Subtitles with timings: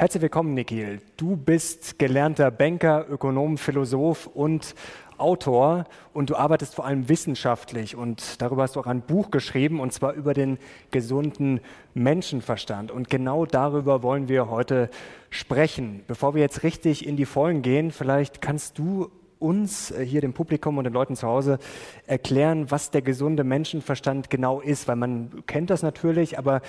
[0.00, 1.02] Herzlich willkommen, Nikhil.
[1.18, 4.74] Du bist gelernter Banker, Ökonom, Philosoph und
[5.18, 5.84] Autor
[6.14, 9.92] und du arbeitest vor allem wissenschaftlich und darüber hast du auch ein Buch geschrieben und
[9.92, 10.56] zwar über den
[10.90, 11.60] gesunden
[11.92, 12.90] Menschenverstand.
[12.90, 14.88] Und genau darüber wollen wir heute
[15.28, 16.02] sprechen.
[16.06, 20.32] Bevor wir jetzt richtig in die Vollen gehen, vielleicht kannst du uns äh, hier dem
[20.32, 21.58] Publikum und den Leuten zu Hause
[22.06, 26.62] erklären, was der gesunde Menschenverstand genau ist, weil man kennt das natürlich, aber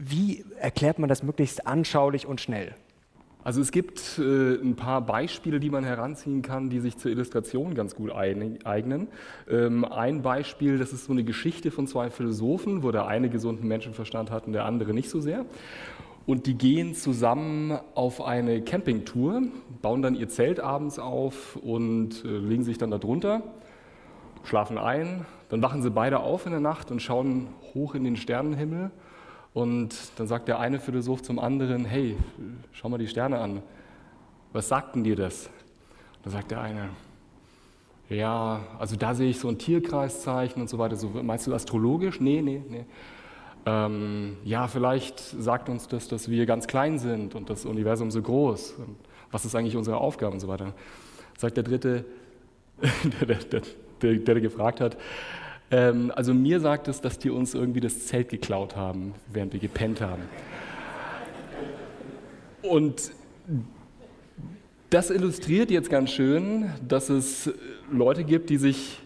[0.00, 2.74] wie erklärt man das möglichst anschaulich und schnell?
[3.42, 7.74] Also es gibt äh, ein paar Beispiele, die man heranziehen kann, die sich zur Illustration
[7.74, 9.08] ganz gut eignen.
[9.48, 13.66] Ähm, ein Beispiel, das ist so eine Geschichte von zwei Philosophen, wo der eine gesunden
[13.66, 15.46] Menschenverstand hat und der andere nicht so sehr.
[16.26, 19.42] Und die gehen zusammen auf eine Campingtour,
[19.80, 23.42] bauen dann ihr Zelt abends auf und äh, legen sich dann da drunter,
[24.44, 25.24] schlafen ein.
[25.48, 28.90] Dann wachen sie beide auf in der Nacht und schauen hoch in den Sternenhimmel
[29.52, 32.16] und dann sagt der eine Philosoph zum anderen, hey,
[32.72, 33.62] schau mal die Sterne an.
[34.52, 35.50] Was sagten dir das?
[36.22, 36.90] Dann sagt der eine,
[38.08, 40.96] ja, also da sehe ich so ein Tierkreiszeichen und so weiter.
[40.96, 42.20] So, meinst du astrologisch?
[42.20, 42.84] Nee, nee, nee.
[43.66, 48.22] Ähm, ja, vielleicht sagt uns das, dass wir ganz klein sind und das Universum so
[48.22, 48.74] groß.
[48.78, 48.96] Und
[49.30, 50.74] was ist eigentlich unsere Aufgabe und so weiter.
[51.38, 52.04] Sagt der Dritte,
[53.20, 53.62] der, der,
[54.02, 54.96] der, der gefragt hat,
[55.70, 59.60] ähm, also mir sagt es, dass die uns irgendwie das Zelt geklaut haben, während wir
[59.60, 60.22] gepennt haben.
[62.62, 63.12] Und
[64.90, 67.50] das illustriert jetzt ganz schön, dass es
[67.90, 68.98] Leute gibt, die sich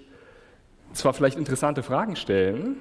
[0.92, 2.76] zwar vielleicht interessante Fragen stellen,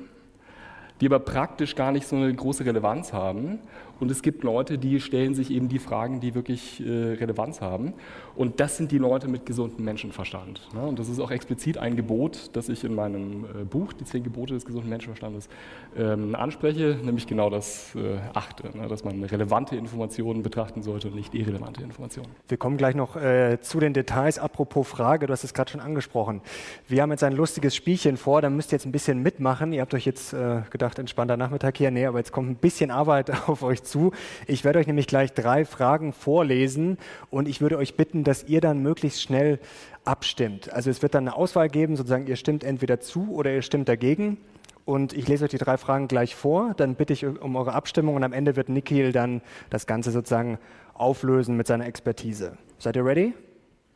[1.02, 3.60] die aber praktisch gar nicht so eine große Relevanz haben.
[4.00, 7.94] Und es gibt Leute, die stellen sich eben die Fragen, die wirklich äh, Relevanz haben.
[8.36, 10.70] Und das sind die Leute mit gesundem Menschenverstand.
[10.74, 10.82] Ne?
[10.82, 14.24] Und das ist auch explizit ein Gebot, das ich in meinem äh, Buch, die zehn
[14.24, 15.50] Gebote des gesunden Menschenverstandes,
[15.96, 18.88] ähm, anspreche, nämlich genau das äh, achte, ne?
[18.88, 22.30] dass man relevante Informationen betrachten sollte und nicht irrelevante Informationen.
[22.48, 24.40] Wir kommen gleich noch äh, zu den Details.
[24.40, 26.42] Apropos Frage, du hast es gerade schon angesprochen.
[26.88, 29.74] Wir haben jetzt ein lustiges Spielchen vor, da müsst ihr jetzt ein bisschen mitmachen.
[29.74, 31.92] Ihr habt euch jetzt äh, gedacht, entspannter Nachmittag hier.
[31.92, 34.12] Nee, aber jetzt kommt ein bisschen Arbeit auf euch zu.
[34.48, 36.98] Ich werde euch nämlich gleich drei Fragen vorlesen
[37.30, 39.60] und ich würde euch bitten, dass ihr dann möglichst schnell
[40.06, 40.72] abstimmt.
[40.72, 43.88] Also es wird dann eine Auswahl geben, sozusagen ihr stimmt entweder zu oder ihr stimmt
[43.88, 44.38] dagegen.
[44.86, 48.16] Und ich lese euch die drei Fragen gleich vor, dann bitte ich um eure Abstimmung
[48.16, 50.60] und am Ende wird Nikhil dann das Ganze sozusagen
[50.94, 52.58] auflösen mit seiner Expertise.
[52.80, 53.34] Seid ihr ready?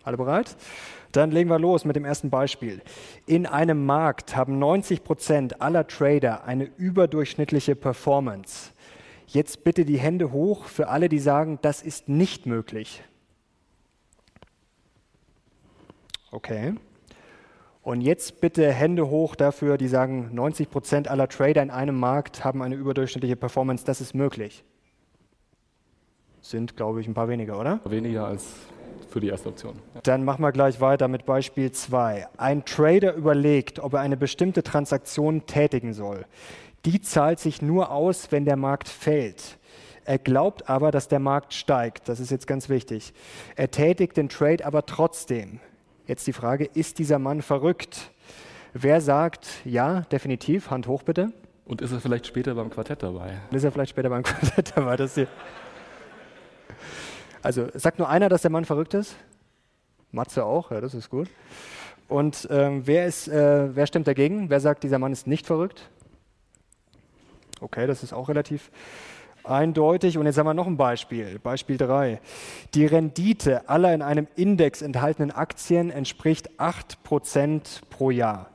[0.03, 0.55] Alle bereit?
[1.11, 2.81] Dann legen wir los mit dem ersten Beispiel.
[3.25, 8.71] In einem Markt haben 90 Prozent aller Trader eine überdurchschnittliche Performance.
[9.27, 13.03] Jetzt bitte die Hände hoch für alle, die sagen, das ist nicht möglich.
[16.31, 16.75] Okay.
[17.81, 22.43] Und jetzt bitte Hände hoch dafür, die sagen, 90 Prozent aller Trader in einem Markt
[22.43, 23.85] haben eine überdurchschnittliche Performance.
[23.85, 24.63] Das ist möglich.
[26.41, 27.81] Sind, glaube ich, ein paar weniger, oder?
[27.85, 28.55] Weniger als
[29.09, 29.75] für die erste Option.
[29.95, 30.01] Ja.
[30.03, 32.27] Dann machen wir gleich weiter mit Beispiel 2.
[32.37, 36.25] Ein Trader überlegt, ob er eine bestimmte Transaktion tätigen soll
[36.87, 39.57] die zahlt sich nur aus, wenn der Markt fällt.
[40.05, 42.07] Er glaubt aber, dass der Markt steigt.
[42.07, 43.13] Das ist jetzt ganz wichtig.
[43.57, 45.59] Er tätigt den Trade aber trotzdem.
[46.05, 48.11] Jetzt die Frage, ist dieser Mann verrückt?
[48.71, 51.33] Wer sagt, ja, definitiv, Hand hoch bitte.
[51.65, 53.37] Und ist er vielleicht später beim Quartett dabei?
[53.51, 54.95] ist er vielleicht später beim Quartett dabei?
[54.95, 55.27] Das hier.
[57.43, 59.17] Also sagt nur einer, dass der Mann verrückt ist?
[60.13, 61.27] Matze auch, ja, das ist gut.
[62.07, 64.49] Und ähm, wer, ist, äh, wer stimmt dagegen?
[64.49, 65.89] Wer sagt, dieser Mann ist nicht verrückt?
[67.59, 68.71] Okay, das ist auch relativ
[69.43, 70.17] eindeutig.
[70.17, 71.39] Und jetzt haben wir noch ein Beispiel.
[71.39, 72.19] Beispiel 3.
[72.73, 78.49] Die Rendite aller in einem Index enthaltenen Aktien entspricht 8% pro Jahr.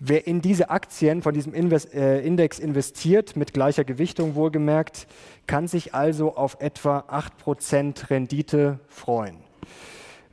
[0.00, 5.06] Wer in diese Aktien von diesem Invest äh, Index investiert, mit gleicher Gewichtung wohlgemerkt,
[5.46, 9.36] kann sich also auf etwa 8% Rendite freuen.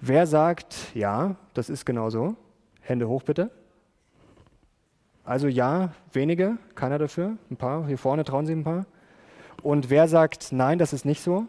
[0.01, 2.35] Wer sagt, ja, das ist genau so?
[2.81, 3.51] Hände hoch bitte.
[5.24, 8.86] Also ja, wenige, keiner dafür, ein paar, hier vorne trauen sich ein paar.
[9.62, 11.45] Und wer sagt, nein, das ist nicht so?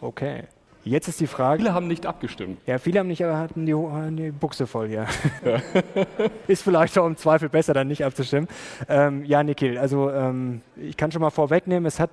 [0.00, 0.44] Okay.
[0.84, 1.62] Jetzt ist die Frage.
[1.62, 2.58] Viele haben nicht abgestimmt.
[2.66, 3.74] Ja, viele haben nicht, aber hatten die,
[4.22, 5.06] die Buchse voll hier.
[5.42, 5.62] Ja.
[6.46, 8.48] ist vielleicht auch im Zweifel besser, dann nicht abzustimmen.
[8.88, 12.10] Ähm, ja, Nikhil, also ähm, ich kann schon mal vorwegnehmen, es hat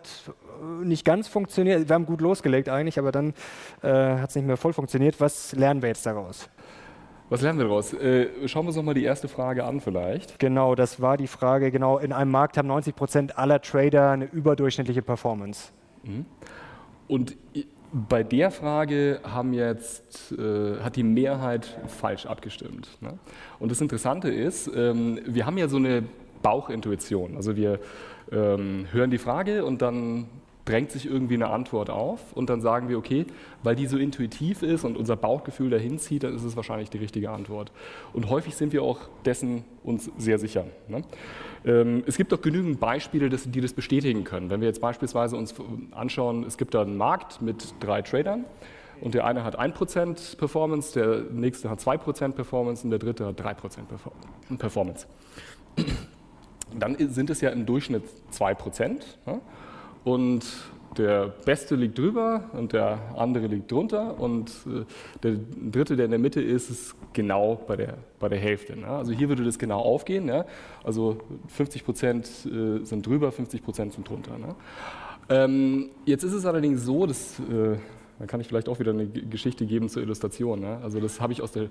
[0.83, 1.89] nicht ganz funktioniert.
[1.89, 3.33] Wir haben gut losgelegt eigentlich, aber dann
[3.81, 5.19] äh, hat es nicht mehr voll funktioniert.
[5.19, 6.49] Was lernen wir jetzt daraus?
[7.31, 7.93] Was lernen wir daraus?
[7.93, 10.37] Äh, schauen wir uns noch mal die erste Frage an vielleicht.
[10.37, 11.71] Genau, das war die Frage.
[11.71, 15.71] Genau, in einem Markt haben 90 Prozent aller Trader eine überdurchschnittliche Performance.
[16.03, 16.25] Mhm.
[17.07, 17.37] Und
[17.93, 22.97] bei der Frage haben jetzt, äh, hat die Mehrheit falsch abgestimmt.
[22.99, 23.17] Ne?
[23.59, 26.03] Und das Interessante ist, ähm, wir haben ja so eine
[26.41, 27.37] Bauchintuition.
[27.37, 27.79] Also wir
[28.33, 30.25] ähm, hören die Frage und dann
[30.65, 33.25] drängt sich irgendwie eine Antwort auf und dann sagen wir, okay,
[33.63, 36.99] weil die so intuitiv ist und unser Bauchgefühl dahin zieht, dann ist es wahrscheinlich die
[36.99, 37.71] richtige Antwort.
[38.13, 40.65] Und häufig sind wir auch dessen uns sehr sicher.
[40.87, 41.03] Ne?
[41.65, 44.49] Ähm, es gibt auch genügend Beispiele, die das bestätigen können.
[44.49, 45.55] Wenn wir jetzt beispielsweise uns
[45.91, 48.45] anschauen, es gibt da einen Markt mit drei Tradern
[49.01, 53.41] und der eine hat 1% Performance, der nächste hat 2% Performance und der dritte hat
[53.41, 55.07] 3% Performance.
[56.77, 59.01] Dann sind es ja im Durchschnitt 2%.
[59.25, 59.41] Ne?
[60.03, 60.45] Und
[60.97, 64.83] der Beste liegt drüber und der andere liegt drunter und äh,
[65.23, 65.37] der
[65.71, 68.77] Dritte, der in der Mitte ist, ist genau bei der, bei der Hälfte.
[68.77, 68.87] Ne?
[68.87, 70.25] Also hier würde das genau aufgehen.
[70.25, 70.45] Ne?
[70.83, 74.37] Also 50 Prozent äh, sind drüber, 50 Prozent sind drunter.
[74.37, 74.55] Ne?
[75.29, 77.77] Ähm, jetzt ist es allerdings so, dass, äh,
[78.19, 80.59] da kann ich vielleicht auch wieder eine Geschichte geben zur Illustration.
[80.59, 80.79] Ne?
[80.83, 81.69] Also das habe ich aus der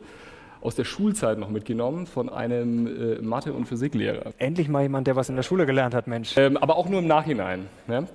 [0.62, 4.34] aus der Schulzeit noch mitgenommen von einem äh, Mathe- und Physiklehrer.
[4.36, 6.36] Endlich mal jemand, der was in der Schule gelernt hat, Mensch.
[6.36, 7.66] Ähm, aber auch nur im Nachhinein.
[7.86, 8.06] Ne?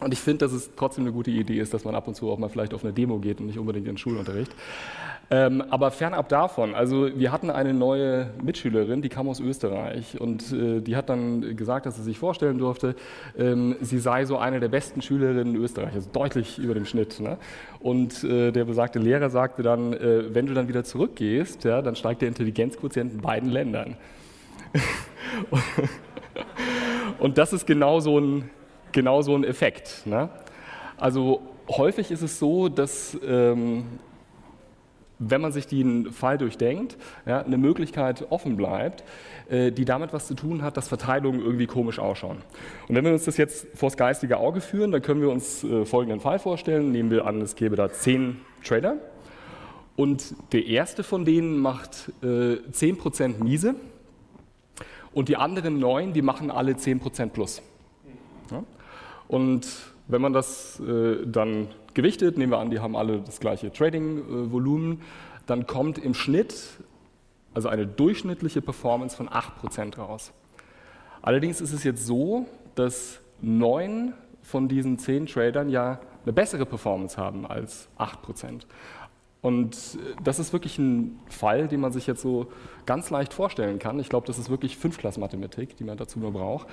[0.00, 2.30] Und ich finde, dass es trotzdem eine gute Idee ist, dass man ab und zu
[2.30, 4.54] auch mal vielleicht auf eine Demo geht und nicht unbedingt in den Schulunterricht.
[5.30, 10.52] Ähm, aber fernab davon, also wir hatten eine neue Mitschülerin, die kam aus Österreich und
[10.52, 12.94] äh, die hat dann gesagt, dass sie sich vorstellen durfte,
[13.36, 17.20] ähm, sie sei so eine der besten Schülerinnen in Österreich, also deutlich über dem Schnitt.
[17.20, 17.36] Ne?
[17.80, 21.94] Und äh, der besagte Lehrer sagte dann, äh, wenn du dann wieder zurückgehst, ja, dann
[21.94, 23.98] steigt der Intelligenzquotient in beiden Ländern.
[27.18, 28.50] und das ist genau so ein
[28.92, 30.06] genau so ein Effekt.
[30.06, 30.28] Ne?
[30.96, 33.84] Also häufig ist es so, dass ähm,
[35.18, 36.96] wenn man sich den Fall durchdenkt,
[37.26, 39.02] ja, eine Möglichkeit offen bleibt,
[39.48, 42.38] äh, die damit was zu tun hat, dass Verteilungen irgendwie komisch ausschauen.
[42.88, 45.84] Und wenn wir uns das jetzt vors geistige Auge führen, dann können wir uns äh,
[45.84, 46.92] folgenden Fall vorstellen.
[46.92, 48.96] Nehmen wir an, es gäbe da zehn Trader
[49.96, 53.74] und der erste von denen macht äh, 10% miese
[55.12, 57.62] und die anderen neun, die machen alle 10% plus.
[59.28, 59.66] Und
[60.08, 65.02] wenn man das äh, dann gewichtet, nehmen wir an, die haben alle das gleiche Trading-Volumen,
[65.46, 66.54] dann kommt im Schnitt
[67.54, 70.32] also eine durchschnittliche Performance von 8% raus.
[71.22, 77.16] Allerdings ist es jetzt so, dass neun von diesen zehn Tradern ja eine bessere Performance
[77.16, 78.62] haben als 8%.
[79.40, 82.48] Und das ist wirklich ein Fall, den man sich jetzt so
[82.86, 83.98] ganz leicht vorstellen kann.
[84.00, 86.66] Ich glaube, das ist wirklich Fünfklass-Mathematik, die man dazu nur braucht,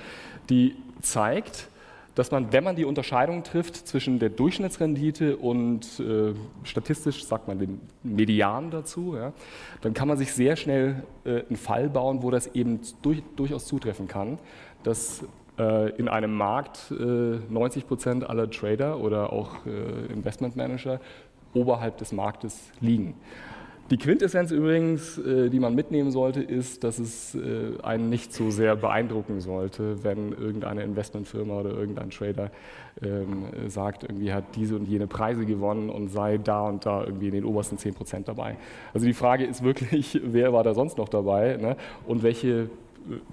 [0.50, 1.68] die zeigt,
[2.16, 6.32] dass man, wenn man die Unterscheidung trifft zwischen der Durchschnittsrendite und äh,
[6.64, 9.34] statistisch sagt man den Median dazu, ja,
[9.82, 13.66] dann kann man sich sehr schnell äh, einen Fall bauen, wo das eben durch, durchaus
[13.66, 14.38] zutreffen kann,
[14.82, 15.24] dass
[15.58, 21.00] äh, in einem Markt 90 äh, Prozent aller Trader oder auch äh, Investmentmanager
[21.52, 23.14] oberhalb des Marktes liegen.
[23.90, 28.50] Die Quintessenz übrigens, äh, die man mitnehmen sollte, ist, dass es äh, einen nicht so
[28.50, 32.50] sehr beeindrucken sollte, wenn irgendeine Investmentfirma oder irgendein Trader
[33.00, 37.28] ähm, sagt, irgendwie hat diese und jene Preise gewonnen und sei da und da irgendwie
[37.28, 38.56] in den obersten 10 Prozent dabei.
[38.92, 41.76] Also die Frage ist wirklich, wer war da sonst noch dabei ne?
[42.08, 42.68] und welche,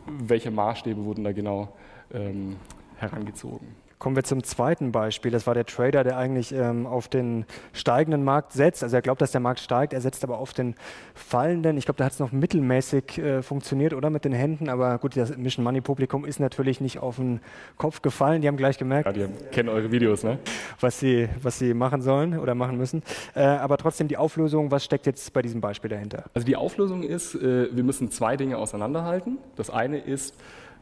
[0.05, 1.69] welche Maßstäbe wurden da genau
[2.13, 2.57] ähm,
[2.97, 3.82] herangezogen.
[4.03, 5.31] Kommen wir zum zweiten Beispiel.
[5.31, 8.83] Das war der Trader, der eigentlich ähm, auf den steigenden Markt setzt.
[8.83, 10.75] Also er glaubt, dass der Markt steigt, er setzt aber auf den
[11.15, 11.77] fallenden.
[11.77, 14.67] Ich glaube, da hat es noch mittelmäßig äh, funktioniert, oder mit den Händen.
[14.67, 17.39] Aber gut, das Mission Money Publikum ist natürlich nicht auf den
[17.77, 18.41] Kopf gefallen.
[18.41, 20.37] Die haben gleich gemerkt, ja, die kennen eure Videos, ne?
[20.81, 23.03] was, sie, was sie machen sollen oder machen müssen.
[23.35, 26.25] Äh, aber trotzdem die Auflösung, was steckt jetzt bei diesem Beispiel dahinter?
[26.33, 29.37] Also die Auflösung ist, äh, wir müssen zwei Dinge auseinanderhalten.
[29.55, 30.35] Das eine ist,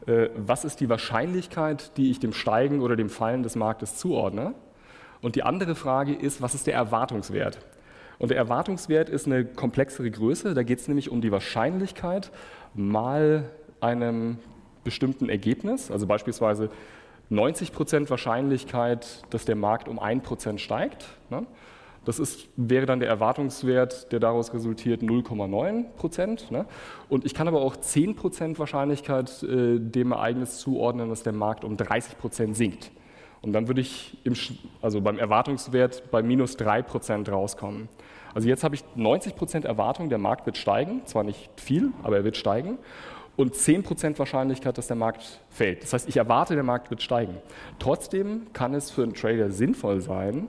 [0.06, 4.54] was ist die Wahrscheinlichkeit, die ich dem Steigen oder dem Fallen des Marktes zuordne.
[5.20, 7.58] Und die andere Frage ist, was ist der Erwartungswert?
[8.18, 10.54] Und der Erwartungswert ist eine komplexere Größe.
[10.54, 12.30] Da geht es nämlich um die Wahrscheinlichkeit
[12.74, 14.38] mal einem
[14.84, 16.70] bestimmten Ergebnis, also beispielsweise
[17.30, 21.06] 90% Wahrscheinlichkeit, dass der Markt um 1% steigt.
[21.30, 21.46] Ne?
[22.04, 26.50] Das ist, wäre dann der Erwartungswert, der daraus resultiert, 0,9 Prozent.
[26.50, 26.66] Ne?
[27.08, 31.64] Und ich kann aber auch 10 Prozent Wahrscheinlichkeit äh, dem Ereignis zuordnen, dass der Markt
[31.64, 32.90] um 30 Prozent sinkt.
[33.40, 34.34] Und dann würde ich im,
[34.80, 37.88] also beim Erwartungswert bei minus 3 Prozent rauskommen.
[38.34, 41.02] Also jetzt habe ich 90 Prozent Erwartung, der Markt wird steigen.
[41.04, 42.78] Zwar nicht viel, aber er wird steigen.
[43.36, 45.82] Und 10 Prozent Wahrscheinlichkeit, dass der Markt fällt.
[45.82, 47.36] Das heißt, ich erwarte, der Markt wird steigen.
[47.78, 50.48] Trotzdem kann es für einen Trader sinnvoll sein,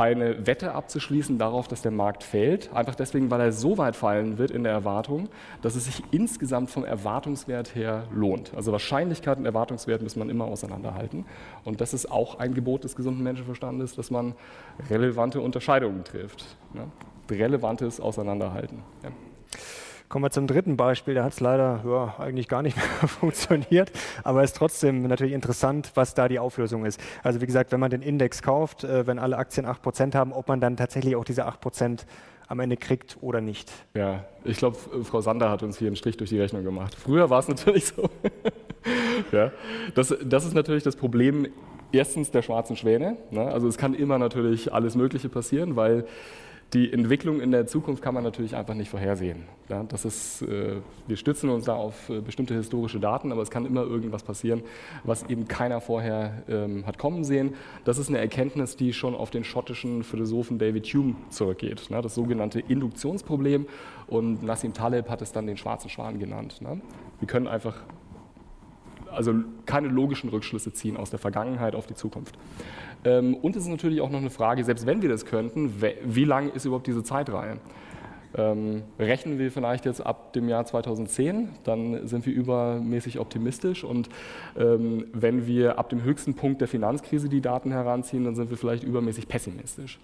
[0.00, 2.72] eine Wette abzuschließen darauf, dass der Markt fällt.
[2.72, 5.28] Einfach deswegen, weil er so weit fallen wird in der Erwartung,
[5.60, 8.54] dass es sich insgesamt vom Erwartungswert her lohnt.
[8.54, 11.26] Also Wahrscheinlichkeit und Erwartungswert muss man immer auseinanderhalten.
[11.64, 14.34] Und das ist auch ein Gebot des gesunden Menschenverstandes, dass man
[14.88, 16.56] relevante Unterscheidungen trifft.
[16.72, 16.86] Ne?
[17.30, 18.82] Relevantes Auseinanderhalten.
[19.02, 19.10] Ja.
[20.10, 21.14] Kommen wir zum dritten Beispiel.
[21.14, 23.92] Da hat es leider ja, eigentlich gar nicht mehr funktioniert,
[24.24, 27.00] aber es ist trotzdem natürlich interessant, was da die Auflösung ist.
[27.22, 30.48] Also wie gesagt, wenn man den Index kauft, äh, wenn alle Aktien 8% haben, ob
[30.48, 32.06] man dann tatsächlich auch diese 8%
[32.48, 33.70] am Ende kriegt oder nicht.
[33.94, 36.96] Ja, ich glaube, Frau Sander hat uns hier einen Strich durch die Rechnung gemacht.
[36.96, 38.10] Früher war es natürlich so.
[39.30, 39.52] ja,
[39.94, 41.46] das, das ist natürlich das Problem
[41.92, 43.16] erstens der schwarzen Schwäne.
[43.30, 43.42] Ne?
[43.42, 46.04] Also es kann immer natürlich alles Mögliche passieren, weil
[46.72, 49.44] die Entwicklung in der Zukunft kann man natürlich einfach nicht vorhersehen.
[49.68, 53.50] Ja, das ist, äh, wir stützen uns da auf äh, bestimmte historische Daten, aber es
[53.50, 54.62] kann immer irgendwas passieren,
[55.02, 57.54] was eben keiner vorher ähm, hat kommen sehen.
[57.84, 61.90] Das ist eine Erkenntnis, die schon auf den schottischen Philosophen David Hume zurückgeht.
[61.90, 63.66] Ne, das sogenannte Induktionsproblem.
[64.06, 66.60] Und Nassim Taleb hat es dann den schwarzen Schwan genannt.
[66.60, 66.80] Ne?
[67.18, 67.82] Wir können einfach
[69.12, 69.34] also
[69.66, 72.38] keine logischen Rückschlüsse ziehen aus der Vergangenheit auf die Zukunft.
[73.04, 76.24] Ähm, und es ist natürlich auch noch eine Frage, selbst wenn wir das könnten, wie
[76.24, 77.58] lang ist überhaupt diese Zeitreihe?
[78.36, 83.82] Ähm, rechnen wir vielleicht jetzt ab dem Jahr 2010, dann sind wir übermäßig optimistisch.
[83.82, 84.08] Und
[84.56, 88.56] ähm, wenn wir ab dem höchsten Punkt der Finanzkrise die Daten heranziehen, dann sind wir
[88.56, 89.98] vielleicht übermäßig pessimistisch.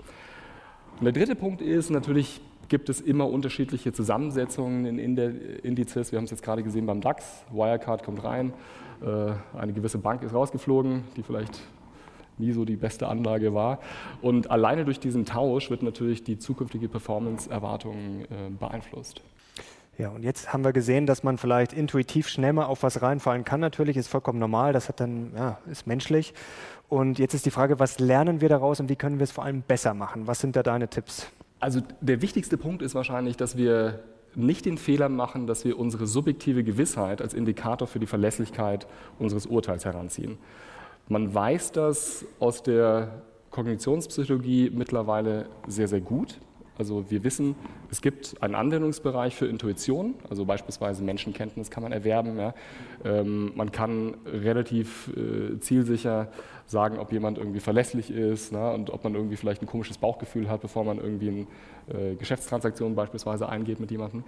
[0.98, 4.98] Und der dritte Punkt ist natürlich, gibt es immer unterschiedliche Zusammensetzungen in
[5.62, 6.10] Indizes.
[6.10, 7.44] Wir haben es jetzt gerade gesehen beim DAX.
[7.52, 8.52] Wirecard kommt rein,
[9.02, 11.60] eine gewisse Bank ist rausgeflogen, die vielleicht
[12.38, 13.78] nie so die beste Anlage war.
[14.22, 19.22] Und alleine durch diesen Tausch wird natürlich die zukünftige Performance-Erwartung äh, beeinflusst.
[19.98, 23.44] Ja, und jetzt haben wir gesehen, dass man vielleicht intuitiv schnell mal auf was reinfallen
[23.44, 23.60] kann.
[23.60, 26.34] Natürlich ist vollkommen normal, das hat dann, ja, ist menschlich.
[26.90, 29.44] Und jetzt ist die Frage, was lernen wir daraus und wie können wir es vor
[29.44, 30.26] allem besser machen?
[30.26, 31.26] Was sind da deine Tipps?
[31.60, 34.00] Also der wichtigste Punkt ist wahrscheinlich, dass wir
[34.36, 38.86] nicht den Fehler machen, dass wir unsere subjektive Gewissheit als Indikator für die Verlässlichkeit
[39.18, 40.38] unseres Urteils heranziehen.
[41.08, 46.38] Man weiß das aus der Kognitionspsychologie mittlerweile sehr, sehr gut.
[46.78, 47.54] Also wir wissen,
[47.90, 52.38] es gibt einen Anwendungsbereich für Intuition, also beispielsweise Menschenkenntnis kann man erwerben.
[52.38, 52.54] Ja.
[53.04, 56.28] Ähm, man kann relativ äh, zielsicher
[56.66, 60.48] sagen, ob jemand irgendwie verlässlich ist ne, und ob man irgendwie vielleicht ein komisches Bauchgefühl
[60.48, 61.46] hat, bevor man irgendwie
[61.88, 64.24] eine äh, Geschäftstransaktion beispielsweise eingeht mit jemandem.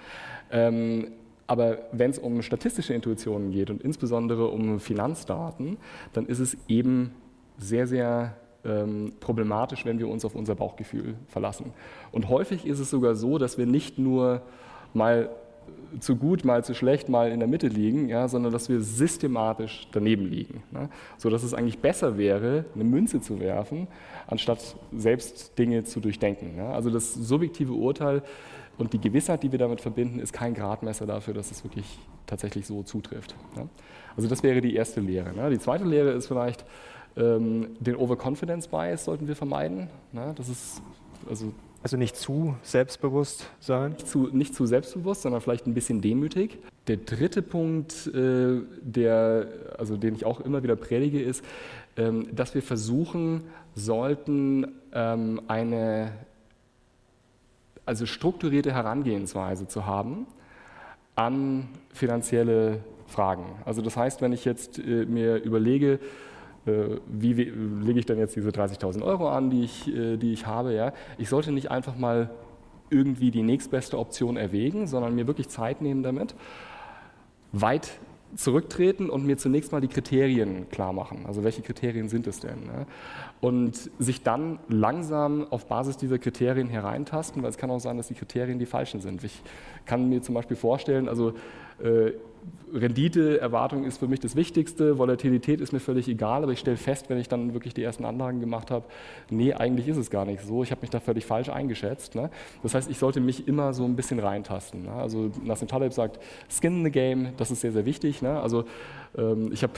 [0.51, 1.13] Ähm,
[1.47, 5.79] aber wenn es um statistische Intuitionen geht und insbesondere um Finanzdaten,
[6.13, 7.13] dann ist es eben
[7.57, 11.73] sehr, sehr ähm, problematisch, wenn wir uns auf unser Bauchgefühl verlassen.
[12.13, 14.43] Und häufig ist es sogar so, dass wir nicht nur
[14.95, 15.31] mal
[16.01, 19.89] zu gut, mal zu schlecht, mal in der Mitte liegen, ja, sondern dass wir systematisch
[19.93, 20.63] daneben liegen.
[20.71, 20.89] Ne?
[21.17, 23.89] So dass es eigentlich besser wäre, eine Münze zu werfen,
[24.27, 26.57] anstatt selbst Dinge zu durchdenken.
[26.57, 26.67] Ne?
[26.69, 28.23] Also das subjektive Urteil
[28.77, 32.67] und die Gewissheit, die wir damit verbinden, ist kein Gradmesser dafür, dass es wirklich tatsächlich
[32.67, 33.35] so zutrifft.
[33.57, 33.69] Ne?
[34.17, 35.35] Also das wäre die erste Lehre.
[35.35, 35.51] Ne?
[35.51, 36.65] Die zweite Lehre ist vielleicht,
[37.21, 39.89] den Overconfidence Bias sollten wir vermeiden.
[40.13, 40.35] Ne?
[40.37, 40.81] Das ist
[41.29, 43.93] also also nicht zu selbstbewusst sein?
[43.93, 46.59] Nicht zu, nicht zu selbstbewusst, sondern vielleicht ein bisschen demütig.
[46.89, 49.47] Der dritte Punkt, äh, der,
[49.79, 51.45] also den ich auch immer wieder predige, ist,
[51.97, 53.45] ähm, dass wir versuchen
[53.75, 56.13] sollten, ähm, eine
[57.87, 60.27] also strukturierte Herangehensweise zu haben
[61.15, 63.45] an finanzielle Fragen.
[63.65, 66.01] Also das heißt, wenn ich jetzt äh, mir überlege,
[67.07, 67.45] wie, wie
[67.85, 70.75] lege ich denn jetzt diese 30.000 Euro an, die ich, äh, die ich habe.
[70.75, 70.93] Ja?
[71.19, 72.31] Ich sollte nicht einfach mal
[72.91, 76.35] irgendwie die nächstbeste Option erwägen, sondern mir wirklich Zeit nehmen damit,
[77.53, 77.91] weit
[78.37, 81.25] zurücktreten und mir zunächst mal die Kriterien klar machen.
[81.27, 82.61] Also welche Kriterien sind es denn?
[82.61, 82.87] Ne?
[83.41, 88.09] Und sich dann langsam auf Basis dieser Kriterien hereintasten, weil es kann auch sein, dass
[88.09, 89.25] die Kriterien die falschen sind.
[89.25, 89.43] Ich
[89.87, 91.33] kann mir zum Beispiel vorstellen, also
[91.83, 92.13] äh,
[92.73, 97.09] Renditeerwartung ist für mich das Wichtigste, Volatilität ist mir völlig egal, aber ich stelle fest,
[97.09, 98.85] wenn ich dann wirklich die ersten Anlagen gemacht habe,
[99.31, 102.15] nee, eigentlich ist es gar nicht so, ich habe mich da völlig falsch eingeschätzt.
[102.15, 102.31] Ne?
[102.63, 104.85] Das heißt, ich sollte mich immer so ein bisschen reintasten.
[104.85, 104.93] Ne?
[104.93, 108.23] Also Nassim Taleb sagt, Skin in the Game, das ist sehr, sehr wichtig.
[108.23, 108.41] Ne?
[108.41, 108.65] Also
[109.17, 109.73] ähm, ich habe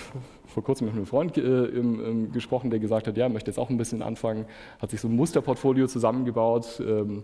[0.46, 3.58] vor kurzem mit einem Freund äh, im, im gesprochen, der gesagt hat, ja, möchte jetzt
[3.58, 4.46] auch ein bisschen anfangen,
[4.80, 6.82] hat sich so ein Musterportfolio zusammengebaut.
[6.84, 7.22] Ähm,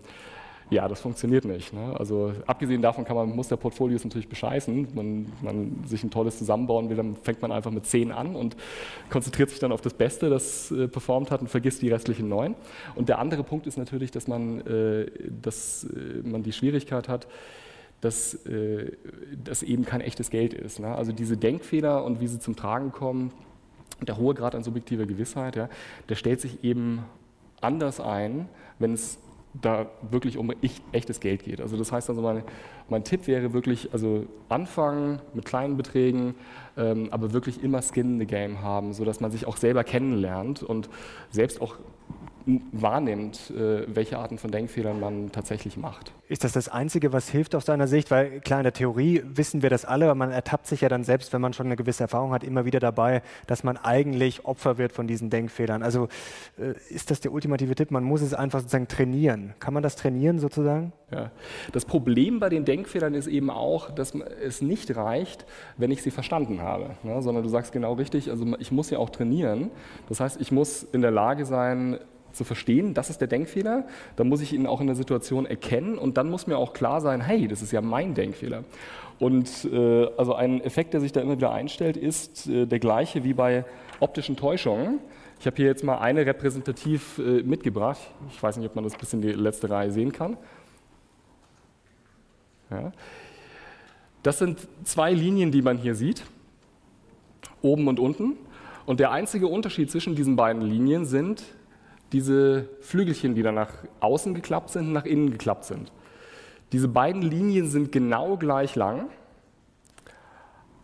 [0.69, 1.71] ja, das funktioniert nicht.
[1.71, 1.95] Ne?
[1.97, 4.89] Also abgesehen davon kann man Musterportfolios natürlich bescheißen.
[4.95, 8.57] Wenn man sich ein tolles zusammenbauen will, dann fängt man einfach mit 10 an und
[9.09, 12.55] konzentriert sich dann auf das Beste, das äh, performt hat und vergisst die restlichen neun.
[12.95, 15.09] Und der andere Punkt ist natürlich, dass man, äh,
[15.41, 17.27] dass, äh, man die Schwierigkeit hat,
[18.01, 18.91] dass äh,
[19.43, 20.79] das eben kein echtes Geld ist.
[20.79, 20.93] Ne?
[20.93, 23.31] Also diese Denkfehler und wie sie zum Tragen kommen,
[24.01, 25.69] der hohe Grad an subjektiver Gewissheit, ja,
[26.09, 27.05] der stellt sich eben
[27.61, 28.47] anders ein,
[28.79, 29.17] wenn es
[29.61, 30.51] da wirklich um
[30.91, 31.61] echtes Geld geht.
[31.61, 32.43] Also das heißt also, mein,
[32.89, 36.35] mein Tipp wäre wirklich, also anfangen mit kleinen Beträgen,
[36.77, 40.63] ähm, aber wirklich immer Skin in the Game haben, sodass man sich auch selber kennenlernt
[40.63, 40.89] und
[41.29, 41.75] selbst auch
[42.71, 46.13] wahrnimmt, äh, welche Arten von Denkfehlern man tatsächlich macht.
[46.29, 48.09] Ist das das Einzige, was hilft aus deiner Sicht?
[48.09, 51.03] Weil klar, in der Theorie wissen wir das alle, aber man ertappt sich ja dann
[51.03, 54.77] selbst, wenn man schon eine gewisse Erfahrung hat, immer wieder dabei, dass man eigentlich Opfer
[54.77, 55.83] wird von diesen Denkfehlern.
[55.83, 56.07] Also
[56.57, 57.91] äh, ist das der ultimative Tipp?
[57.91, 59.53] Man muss es einfach sozusagen trainieren.
[59.59, 60.93] Kann man das trainieren sozusagen?
[61.11, 61.31] Ja.
[61.73, 65.45] Das Problem bei den Denkfehlern ist eben auch, dass es nicht reicht,
[65.77, 67.21] wenn ich sie verstanden habe, ne?
[67.21, 69.71] sondern du sagst genau richtig, also ich muss ja auch trainieren.
[70.09, 71.99] Das heißt, ich muss in der Lage sein,
[72.31, 75.97] zu verstehen, das ist der Denkfehler, dann muss ich ihn auch in der Situation erkennen
[75.97, 78.63] und dann muss mir auch klar sein, hey, das ist ja mein Denkfehler.
[79.19, 83.23] Und äh, also ein Effekt, der sich da immer wieder einstellt, ist äh, der gleiche
[83.23, 83.65] wie bei
[83.99, 84.99] optischen Täuschungen.
[85.39, 87.99] Ich habe hier jetzt mal eine repräsentativ äh, mitgebracht.
[88.31, 90.37] Ich weiß nicht, ob man das bis in die letzte Reihe sehen kann.
[92.69, 92.91] Ja.
[94.23, 96.23] Das sind zwei Linien, die man hier sieht,
[97.61, 98.33] oben und unten.
[98.85, 101.43] Und der einzige Unterschied zwischen diesen beiden Linien sind
[102.11, 105.91] diese Flügelchen, die dann nach außen geklappt sind, nach innen geklappt sind.
[106.71, 109.09] Diese beiden Linien sind genau gleich lang,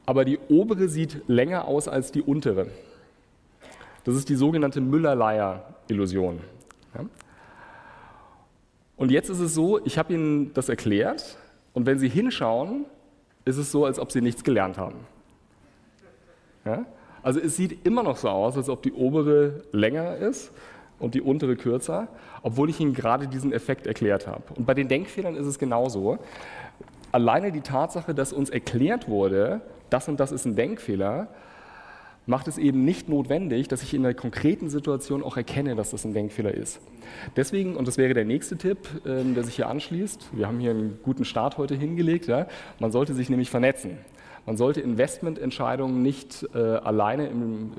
[0.05, 2.67] aber die obere sieht länger aus als die untere.
[4.03, 6.39] Das ist die sogenannte Müller-Leier-Illusion.
[6.95, 7.05] Ja?
[8.97, 11.37] Und jetzt ist es so, ich habe Ihnen das erklärt
[11.73, 12.85] und wenn Sie hinschauen,
[13.45, 14.99] ist es so, als ob Sie nichts gelernt haben.
[16.65, 16.85] Ja?
[17.21, 20.51] Also es sieht immer noch so aus, als ob die obere länger ist
[21.03, 22.07] und die untere kürzer,
[22.43, 24.41] obwohl ich Ihnen gerade diesen Effekt erklärt habe.
[24.55, 26.17] Und bei den Denkfehlern ist es genauso.
[27.11, 31.27] Alleine die Tatsache, dass uns erklärt wurde, das und das ist ein Denkfehler,
[32.25, 36.05] macht es eben nicht notwendig, dass ich in der konkreten Situation auch erkenne, dass das
[36.05, 36.79] ein Denkfehler ist.
[37.35, 40.71] Deswegen, und das wäre der nächste Tipp, ähm, der sich hier anschließt, wir haben hier
[40.71, 42.47] einen guten Start heute hingelegt, ja,
[42.79, 43.97] man sollte sich nämlich vernetzen.
[44.45, 47.71] Man sollte Investmententscheidungen nicht äh, alleine im,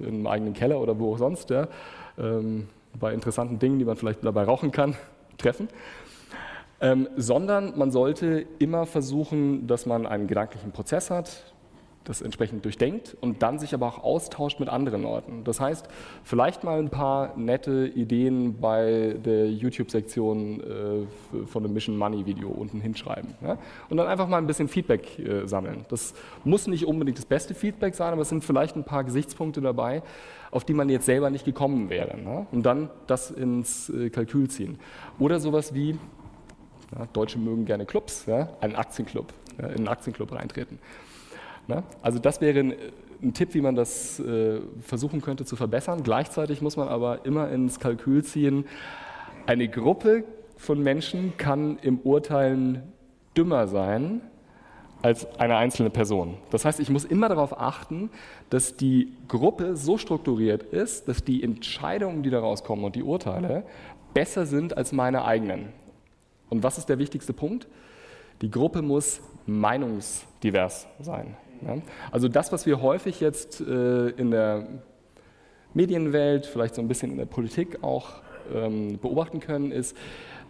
[0.00, 1.66] äh, im, eigenen Keller oder wo auch sonst ja,
[2.16, 2.68] ähm,
[2.98, 4.94] bei interessanten Dingen, die man vielleicht dabei rauchen kann,
[5.38, 5.68] treffen,
[6.80, 11.52] ähm, sondern man sollte immer versuchen, dass man einen gedanklichen Prozess hat,
[12.08, 15.44] das entsprechend durchdenkt und dann sich aber auch austauscht mit anderen Orten.
[15.44, 15.88] Das heißt,
[16.24, 22.48] vielleicht mal ein paar nette Ideen bei der YouTube-Sektion äh, von einem Mission Money Video
[22.48, 23.34] unten hinschreiben.
[23.42, 23.58] Ja?
[23.90, 25.84] Und dann einfach mal ein bisschen Feedback äh, sammeln.
[25.90, 29.60] Das muss nicht unbedingt das beste Feedback sein, aber es sind vielleicht ein paar Gesichtspunkte
[29.60, 30.02] dabei,
[30.50, 32.16] auf die man jetzt selber nicht gekommen wäre.
[32.16, 32.46] Ne?
[32.50, 34.78] Und dann das ins äh, Kalkül ziehen.
[35.18, 35.98] Oder sowas wie,
[36.98, 38.48] ja, Deutsche mögen gerne Clubs, ja?
[38.62, 39.26] einen Aktienclub,
[39.58, 40.78] in einen Aktienclub reintreten.
[41.68, 41.84] Ne?
[42.02, 42.74] Also das wäre ein,
[43.22, 46.02] ein, Tipp, wie man das äh, versuchen könnte zu verbessern.
[46.02, 48.64] Gleichzeitig muss man aber immer ins Kalkül ziehen,
[49.46, 50.24] eine Gruppe
[50.56, 52.82] von Menschen kann im Urteilen
[53.36, 54.20] dümmer sein
[55.00, 56.38] als eine einzelne Person.
[56.50, 58.10] Das heißt, ich muss immer darauf achten,
[58.50, 63.64] dass die Gruppe so strukturiert ist, dass die Entscheidungen, die daraus kommen und die Urteile
[64.12, 65.68] besser sind als meine eigenen.
[66.48, 67.68] Und was ist der wichtigste Punkt?
[68.42, 71.36] Die Gruppe muss meinungsdivers sein.
[72.10, 74.66] Also das, was wir häufig jetzt äh, in der
[75.74, 78.22] Medienwelt, vielleicht so ein bisschen in der Politik auch
[78.54, 79.96] ähm, beobachten können, ist,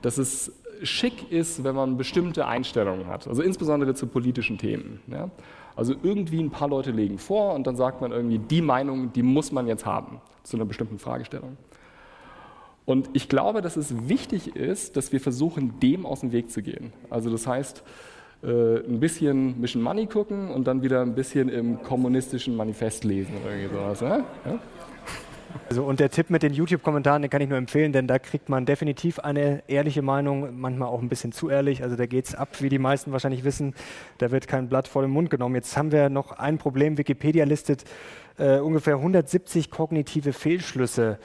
[0.02, 5.00] dass es schick ist, wenn man bestimmte Einstellungen hat, also insbesondere zu politischen Themen.
[5.74, 9.22] Also irgendwie ein paar Leute legen vor und dann sagt man irgendwie, die Meinung, die
[9.22, 11.56] muss man jetzt haben zu einer bestimmten Fragestellung.
[12.84, 16.62] Und ich glaube, dass es wichtig ist, dass wir versuchen, dem aus dem Weg zu
[16.62, 16.92] gehen.
[17.10, 17.82] Also das heißt,
[18.42, 23.34] äh, ein bisschen Mission Money gucken und dann wieder ein bisschen im kommunistischen Manifest lesen
[23.42, 24.00] oder irgendwie sowas.
[24.00, 24.18] Ja?
[24.44, 24.58] Ja?
[25.68, 28.48] Also und der Tipp mit den YouTube-Kommentaren, den kann ich nur empfehlen, denn da kriegt
[28.48, 31.82] man definitiv eine ehrliche Meinung, manchmal auch ein bisschen zu ehrlich.
[31.82, 33.74] Also da geht es ab, wie die meisten wahrscheinlich wissen.
[34.18, 35.54] Da wird kein Blatt vor den Mund genommen.
[35.54, 36.96] Jetzt haben wir noch ein Problem.
[36.98, 37.84] Wikipedia listet
[38.38, 41.18] äh, ungefähr 170 kognitive Fehlschlüsse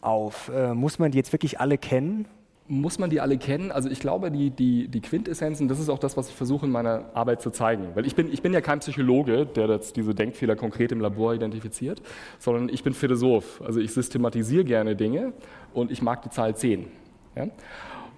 [0.00, 0.50] auf.
[0.54, 2.26] Äh, muss man die jetzt wirklich alle kennen?
[2.72, 3.70] Muss man die alle kennen?
[3.70, 6.72] Also ich glaube, die, die, die Quintessenzen, das ist auch das, was ich versuche in
[6.72, 7.88] meiner Arbeit zu zeigen.
[7.94, 11.34] Weil ich bin, ich bin ja kein Psychologe, der jetzt diese Denkfehler konkret im Labor
[11.34, 12.00] identifiziert,
[12.38, 13.60] sondern ich bin Philosoph.
[13.62, 15.34] Also ich systematisiere gerne Dinge
[15.74, 16.86] und ich mag die Zahl 10.
[17.36, 17.48] Ja?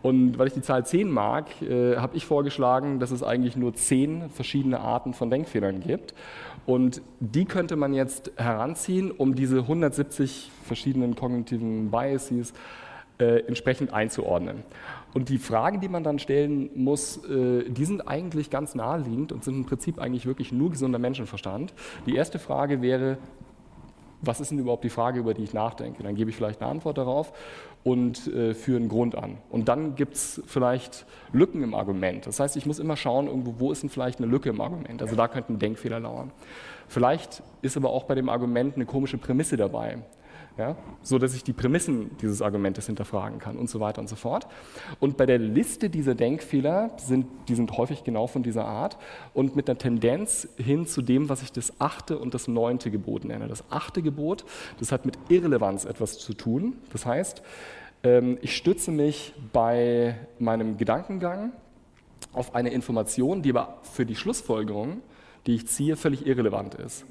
[0.03, 3.75] Und weil ich die Zahl 10 mag, äh, habe ich vorgeschlagen, dass es eigentlich nur
[3.75, 6.15] 10 verschiedene Arten von Denkfehlern gibt.
[6.65, 12.53] Und die könnte man jetzt heranziehen, um diese 170 verschiedenen kognitiven Biases
[13.19, 14.63] äh, entsprechend einzuordnen.
[15.15, 19.45] Und die Fragen, die man dann stellen muss, äh, die sind eigentlich ganz naheliegend und
[19.45, 21.73] sind im Prinzip eigentlich wirklich nur gesunder Menschenverstand.
[22.07, 23.19] Die erste Frage wäre,
[24.21, 26.03] was ist denn überhaupt die Frage, über die ich nachdenke?
[26.03, 27.33] Dann gebe ich vielleicht eine Antwort darauf
[27.85, 29.39] und äh, führe einen Grund an.
[29.51, 32.27] Und dann gibt es vielleicht Lücken im Argument.
[32.27, 35.03] Das heißt, ich muss immer schauen, irgendwo, wo ist denn vielleicht eine Lücke im Argument?
[35.03, 36.33] Also da könnte ein Denkfehler lauern.
[36.89, 39.99] Vielleicht ist aber auch bei dem Argument eine komische Prämisse dabei
[40.57, 44.17] ja, so dass ich die Prämissen dieses Argumentes hinterfragen kann und so weiter und so
[44.17, 44.47] fort.
[45.01, 48.97] Und bei der Liste dieser Denkfehler sind die sind häufig genau von dieser Art
[49.33, 53.25] und mit einer Tendenz hin zu dem, was ich das achte und das neunte Gebot
[53.25, 53.49] nenne.
[53.49, 54.45] Das achte Gebot,
[54.79, 56.75] das hat mit Irrelevanz etwas zu tun.
[56.93, 57.43] Das heißt,
[58.05, 61.53] ähm, ich stütze mich bei meinem Gedankengang
[62.33, 65.03] auf eine Information, die aber für die Schlussfolgerung,
[65.47, 67.05] die ich ziehe, völlig irrelevant ist.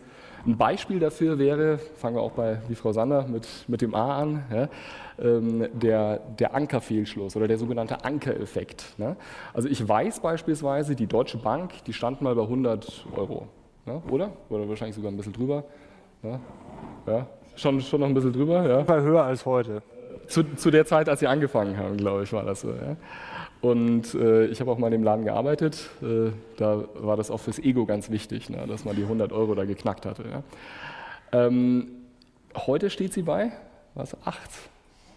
[0.46, 4.18] Ein Beispiel dafür wäre, fangen wir auch bei wie Frau Sander mit, mit dem A
[4.18, 4.68] an, ja,
[5.18, 8.94] ähm, der, der Ankerfehlschluss oder der sogenannte Ankereffekt.
[8.98, 9.16] Ne?
[9.54, 13.48] Also ich weiß beispielsweise, die Deutsche Bank, die stand mal bei 100 Euro,
[13.86, 14.02] ne?
[14.10, 14.32] oder?
[14.50, 15.64] Oder wahrscheinlich sogar ein bisschen drüber.
[16.24, 16.40] Ja,
[17.08, 17.28] ja.
[17.56, 18.68] Schon, schon noch ein bisschen drüber.
[18.68, 18.96] Ja.
[19.02, 19.82] Höher als heute.
[20.28, 22.70] Zu, zu der Zeit, als sie angefangen haben, glaube ich, war das so.
[22.70, 22.96] Ja.
[23.62, 25.90] Und äh, ich habe auch mal in dem Laden gearbeitet.
[26.02, 29.56] Äh, da war das auch fürs Ego ganz wichtig, ne, dass man die 100 Euro
[29.56, 30.24] da geknackt hatte.
[30.30, 30.44] Ja.
[31.46, 31.88] Ähm,
[32.56, 33.52] heute steht sie bei,
[33.96, 34.38] was, 8?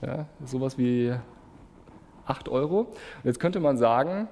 [0.03, 1.12] Ja, sowas wie
[2.27, 2.81] 8 Euro.
[2.81, 4.29] Und jetzt könnte man sagen,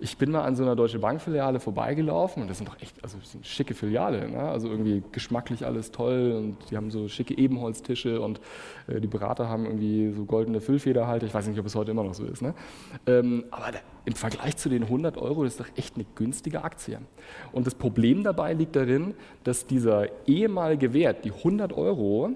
[0.00, 3.18] ich bin mal an so einer Deutsche Bank-Filiale vorbeigelaufen und das sind doch echt also
[3.22, 4.30] sind schicke Filiale.
[4.30, 4.38] Ne?
[4.38, 8.40] Also irgendwie geschmacklich alles toll und die haben so schicke Ebenholztische und
[8.86, 11.26] äh, die Berater haben irgendwie so goldene Füllfederhalter.
[11.26, 12.42] Ich weiß nicht, ob es heute immer noch so ist.
[12.42, 12.54] Ne?
[13.06, 16.62] Ähm, aber da, im Vergleich zu den 100 Euro das ist doch echt eine günstige
[16.62, 17.00] Aktie.
[17.50, 22.30] Und das Problem dabei liegt darin, dass dieser ehemalige Wert, die 100 Euro,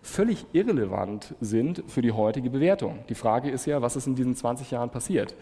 [0.00, 3.00] völlig irrelevant sind für die heutige Bewertung.
[3.08, 5.34] Die Frage ist ja, was ist in diesen 20 Jahren passiert?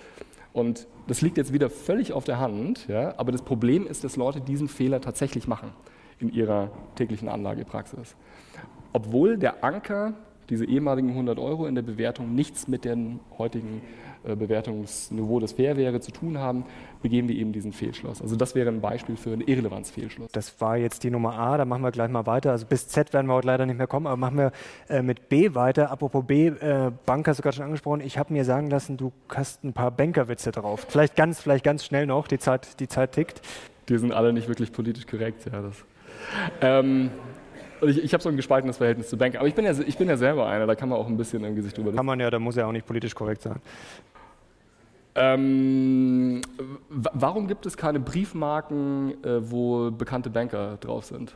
[0.53, 4.17] Und das liegt jetzt wieder völlig auf der Hand, ja, aber das Problem ist, dass
[4.17, 5.71] Leute diesen Fehler tatsächlich machen
[6.19, 8.17] in ihrer täglichen Anlagepraxis.
[8.93, 10.15] Obwohl der Anker,
[10.51, 13.83] diese ehemaligen 100 Euro in der Bewertung, nichts mit dem heutigen
[14.23, 16.65] äh, Bewertungsniveau, das fair wäre, zu tun haben,
[17.01, 18.21] begehen wir eben diesen Fehlschluss.
[18.21, 20.31] Also das wäre ein Beispiel für einen Irrelevanzfehlschluss.
[20.33, 22.51] Das war jetzt die Nummer A, da machen wir gleich mal weiter.
[22.51, 24.53] Also bis Z werden wir heute leider nicht mehr kommen, aber machen wir
[24.89, 25.91] äh, mit B weiter.
[25.91, 28.03] Apropos B, äh, Bank hast du gerade schon angesprochen.
[28.03, 30.87] Ich habe mir sagen lassen, du hast ein paar Bankerwitze drauf.
[30.89, 33.41] Vielleicht ganz, vielleicht ganz schnell noch, die Zeit, die Zeit tickt.
[33.89, 35.63] Die sind alle nicht wirklich politisch korrekt, ja.
[35.63, 35.85] Das.
[36.61, 37.11] Ähm,
[37.83, 40.09] ich, ich habe so ein gespaltenes Verhältnis zu Bank, aber ich bin, ja, ich bin
[40.09, 41.93] ja selber einer, da kann man auch ein bisschen im Gesicht drüber.
[41.93, 43.61] Kann man ja, da muss ja auch nicht politisch korrekt sein.
[45.15, 46.41] Ähm,
[46.89, 51.35] warum gibt es keine Briefmarken, äh, wo bekannte Banker drauf sind?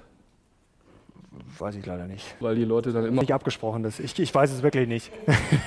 [1.58, 2.36] Weiß ich leider nicht.
[2.40, 3.20] Weil die Leute dann immer.
[3.20, 3.98] Nicht abgesprochen, das.
[3.98, 5.10] Ich, ich weiß es wirklich nicht.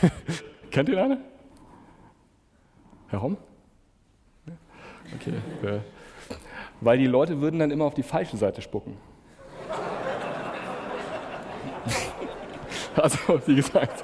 [0.72, 1.20] Kennt ihr eine?
[3.08, 3.38] Herr Homm?
[5.16, 5.34] Okay.
[5.64, 5.80] Äh,
[6.82, 8.98] weil die Leute würden dann immer auf die falsche Seite spucken.
[12.98, 14.04] Also, wie gesagt.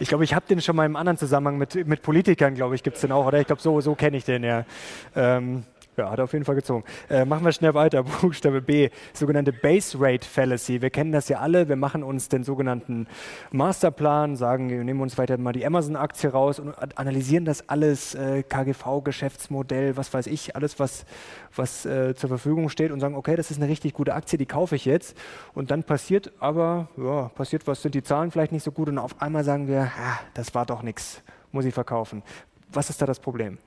[0.00, 2.82] Ich glaube, ich habe den schon mal im anderen Zusammenhang mit, mit Politikern, glaube ich,
[2.82, 3.26] gibt es den auch.
[3.26, 4.64] Oder ich glaube, so, so kenne ich den ja.
[5.16, 5.64] Ähm,
[5.98, 6.84] ja, hat auf jeden Fall gezogen.
[7.10, 8.02] Äh, machen wir schnell weiter.
[8.20, 10.80] Buchstabe B, sogenannte Base Rate Fallacy.
[10.80, 11.68] Wir kennen das ja alle.
[11.68, 13.06] Wir machen uns den sogenannten
[13.50, 18.42] Masterplan, sagen, wir nehmen uns weiter mal die Amazon-Aktie raus und analysieren das alles, äh,
[18.42, 21.04] KGV, Geschäftsmodell, was weiß ich, alles, was,
[21.54, 24.46] was äh, zur Verfügung steht und sagen, okay, das ist eine richtig gute Aktie, die
[24.46, 25.16] kaufe ich jetzt.
[25.54, 28.98] Und dann passiert aber, ja, passiert was, sind die Zahlen vielleicht nicht so gut und
[28.98, 32.22] auf einmal sagen wir, ah, das war doch nichts, muss ich verkaufen.
[32.72, 33.58] Was ist da das Problem?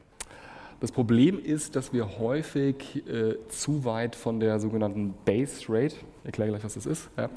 [0.81, 6.25] Das Problem ist, dass wir häufig äh, zu weit von der sogenannten Base Rate, ich
[6.25, 7.29] erkläre gleich, was das ist, ja,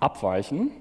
[0.00, 0.72] abweichen.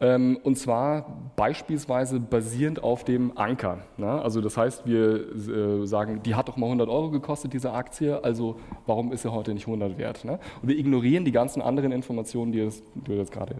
[0.00, 3.78] Ähm, und zwar beispielsweise basierend auf dem Anker.
[3.96, 4.22] Ne?
[4.22, 8.22] Also das heißt, wir äh, sagen, die hat doch mal 100 Euro gekostet, diese Aktie,
[8.22, 10.24] also warum ist sie heute nicht 100 wert?
[10.24, 10.38] Ne?
[10.62, 13.56] Und wir ignorieren die ganzen anderen Informationen, die, das, die du jetzt gerade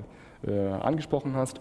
[0.47, 1.61] äh, angesprochen hast,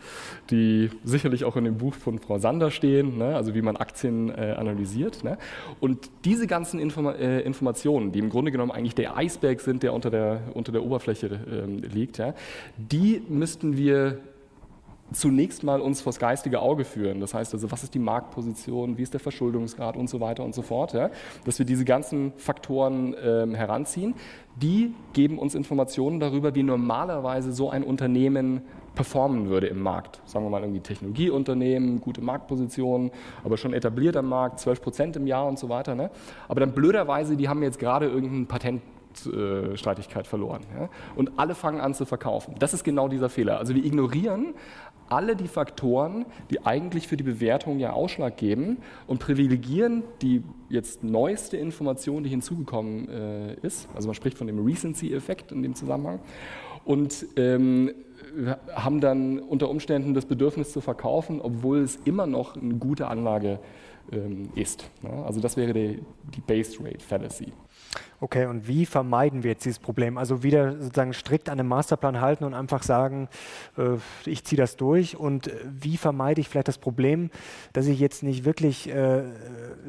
[0.50, 3.36] die sicherlich auch in dem Buch von Frau Sander stehen, ne?
[3.36, 5.24] also wie man Aktien äh, analysiert.
[5.24, 5.38] Ne?
[5.80, 9.94] Und diese ganzen Informa äh, Informationen, die im Grunde genommen eigentlich der Eisberg sind, der
[9.94, 12.34] unter der, unter der Oberfläche ähm, liegt, ja?
[12.78, 14.20] die müssten wir
[15.12, 17.20] zunächst mal uns vors geistige Auge führen.
[17.20, 20.56] Das heißt also, was ist die Marktposition, wie ist der Verschuldungsgrad und so weiter und
[20.56, 20.94] so fort.
[20.94, 21.10] Ja?
[21.46, 24.16] Dass wir diese ganzen Faktoren ähm, heranziehen,
[24.56, 28.62] die geben uns Informationen darüber, wie normalerweise so ein Unternehmen
[28.96, 30.22] performen würde im Markt.
[30.26, 33.12] Sagen wir mal irgendwie Technologieunternehmen, gute Marktposition,
[33.44, 35.96] aber schon etabliert am Markt, 12 Prozent im Jahr und so weiter.
[35.96, 36.12] Ne?
[36.48, 38.82] Aber dann blöderweise, die haben jetzt gerade irgendein Patent
[39.76, 40.62] Streitigkeit verloren.
[40.78, 40.90] Ja?
[41.16, 42.56] Und alle fangen an zu verkaufen.
[42.60, 43.60] Das ist genau dieser Fehler.
[43.60, 44.54] Also wir ignorieren
[45.12, 51.04] alle die Faktoren, die eigentlich für die Bewertung ja Ausschlag geben und privilegieren die jetzt
[51.04, 53.90] neueste Information, die hinzugekommen äh, ist.
[53.94, 56.20] Also man spricht von dem Recency-Effekt in dem Zusammenhang.
[56.86, 57.92] Und ähm,
[58.74, 63.60] haben dann unter Umständen das Bedürfnis zu verkaufen, obwohl es immer noch eine gute Anlage
[64.12, 64.90] ähm, ist.
[65.02, 65.12] Ne?
[65.26, 66.00] Also das wäre die,
[66.36, 67.52] die Base Rate Fallacy.
[68.24, 70.20] Okay, und wie vermeiden wir jetzt dieses Problem?
[70.20, 73.30] Also wieder sozusagen strikt an den Masterplan halten und einfach sagen,
[73.78, 75.18] äh, ich ziehe das durch.
[75.18, 77.32] Und äh, wie vermeide ich vielleicht das Problem,
[77.74, 79.24] dass ich jetzt nicht wirklich äh,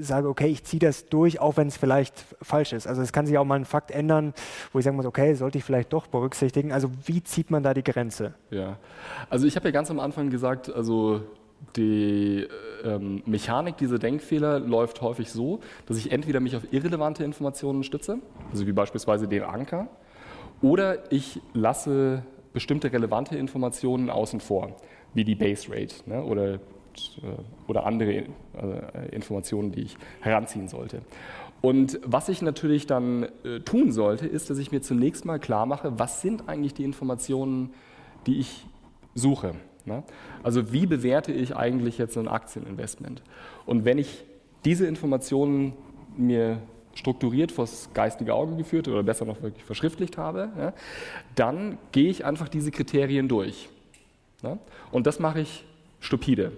[0.00, 2.86] sage, okay, ich ziehe das durch, auch wenn es vielleicht falsch ist.
[2.86, 4.32] Also es kann sich auch mal ein Fakt ändern,
[4.72, 6.72] wo ich sagen muss, okay, sollte ich vielleicht doch berücksichtigen.
[6.72, 8.32] Also wie zieht man da die Grenze?
[8.50, 8.78] Ja,
[9.28, 11.20] also ich habe ja ganz am Anfang gesagt, also
[11.76, 12.46] die
[12.84, 18.18] ähm, Mechanik dieser Denkfehler läuft häufig so, dass ich entweder mich auf irrelevante Informationen stütze,
[18.50, 19.88] also wie beispielsweise den Anker,
[20.60, 22.22] oder ich lasse
[22.52, 24.76] bestimmte relevante Informationen außen vor,
[25.14, 26.58] wie die Base Rate ne, oder, äh,
[27.66, 28.26] oder andere äh,
[29.10, 31.02] Informationen, die ich heranziehen sollte.
[31.60, 35.64] Und was ich natürlich dann äh, tun sollte, ist, dass ich mir zunächst mal klar
[35.64, 37.72] mache, was sind eigentlich die Informationen,
[38.26, 38.66] die ich
[39.14, 39.54] suche.
[39.84, 40.02] Ne?
[40.42, 43.22] Also wie bewerte ich eigentlich jetzt ein Aktieninvestment?
[43.66, 44.24] Und wenn ich
[44.64, 45.72] diese Informationen
[46.16, 46.58] mir
[46.94, 50.72] strukturiert vors geistige Auge geführt oder besser noch wirklich verschriftlicht habe, ja,
[51.34, 53.68] dann gehe ich einfach diese Kriterien durch.
[54.42, 54.58] Ja?
[54.90, 55.64] Und das mache ich
[56.00, 56.52] stupide.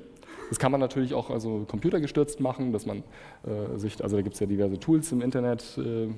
[0.49, 2.99] Das kann man natürlich auch also computergestürzt machen, dass man
[3.45, 6.11] äh, sich, also da gibt es ja diverse Tools im Internet, äh, äh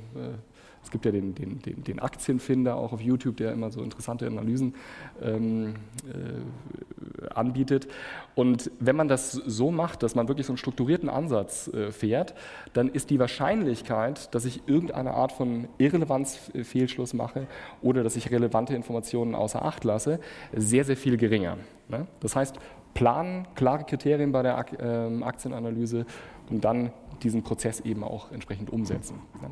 [0.86, 4.24] es gibt ja den, den, den, den, Aktienfinder auch auf YouTube, der immer so interessante
[4.28, 4.76] Analysen
[5.20, 5.74] ähm,
[6.06, 7.88] äh, anbietet.
[8.36, 12.36] Und wenn man das so macht, dass man wirklich so einen strukturierten Ansatz äh, fährt,
[12.72, 17.48] dann ist die Wahrscheinlichkeit, dass ich irgendeine Art von Irrelevanzfehlschluss mache
[17.82, 20.20] oder dass ich relevante Informationen außer Acht lasse,
[20.54, 21.56] sehr, sehr viel geringer.
[21.88, 22.06] Ne?
[22.20, 22.60] Das heißt,
[22.94, 26.06] planen, klare Kriterien bei der Ak äh, Aktienanalyse
[26.48, 26.92] und dann
[27.24, 29.18] diesen Prozess eben auch entsprechend umsetzen.
[29.42, 29.50] Ne?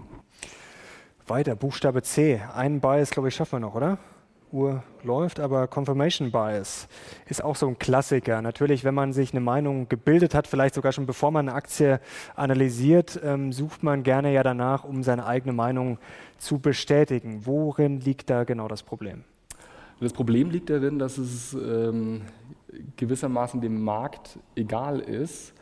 [1.26, 2.42] Weiter, Buchstabe C.
[2.54, 3.96] Einen Bias, glaube ich, schaffen wir noch, oder?
[4.52, 6.86] Uhr läuft, aber Confirmation Bias
[7.26, 8.42] ist auch so ein Klassiker.
[8.42, 11.98] Natürlich, wenn man sich eine Meinung gebildet hat, vielleicht sogar schon bevor man eine Aktie
[12.36, 15.96] analysiert, ähm, sucht man gerne ja danach, um seine eigene Meinung
[16.36, 17.46] zu bestätigen.
[17.46, 19.24] Worin liegt da genau das Problem?
[20.00, 22.20] Das Problem liegt darin, dass es ähm,
[22.96, 25.54] gewissermaßen dem Markt egal ist,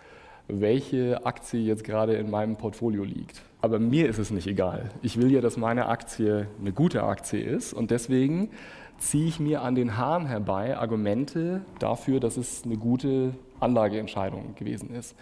[0.48, 3.42] welche Aktie jetzt gerade in meinem Portfolio liegt.
[3.62, 4.90] Aber mir ist es nicht egal.
[5.02, 8.50] Ich will ja, dass meine Aktie eine gute Aktie ist und deswegen
[8.98, 14.92] ziehe ich mir an den Haaren herbei Argumente dafür, dass es eine gute Anlageentscheidung gewesen
[14.92, 15.14] ist.